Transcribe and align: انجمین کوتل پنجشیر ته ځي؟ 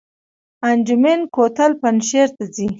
انجمین 0.69 1.19
کوتل 1.35 1.71
پنجشیر 1.81 2.27
ته 2.35 2.43
ځي؟ 2.53 2.65